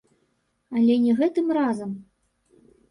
[0.79, 1.91] Але не гэтым разам.